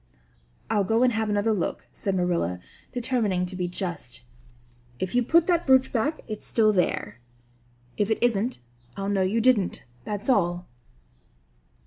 [0.67, 2.59] "I'll go and have another look," said Marilla,
[2.91, 4.23] determining to be just.
[4.97, 6.63] "If you put that brooch back it's there
[7.21, 8.03] still.
[8.03, 8.61] If it isn't
[8.97, 10.65] I'll know you didn't, that's all!"